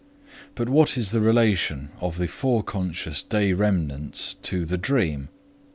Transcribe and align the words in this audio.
But 0.55 0.67
what 0.67 0.97
is 0.97 1.11
the 1.11 1.21
relation 1.21 1.89
of 1.99 2.17
the 2.17 2.27
foreconscious 2.27 3.21
day 3.21 3.53
remnants 3.53 4.33
to 4.41 4.65
the 4.65 4.79
dream? 4.79 5.29